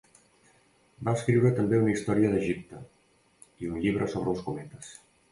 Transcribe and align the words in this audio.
Va 1.09 1.13
escriure 1.17 1.51
també 1.59 1.81
una 1.81 1.91
història 1.95 2.31
d'Egipte, 2.35 2.79
i 3.65 3.69
un 3.73 3.77
llibre 3.83 4.07
sobre 4.15 4.33
els 4.35 4.41
cometes. 4.47 4.89